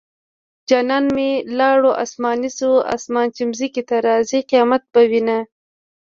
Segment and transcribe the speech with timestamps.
[0.69, 5.37] جانان مې لاړو اسماني شو اسمان چې ځمکې ته راځي قيامت به وينه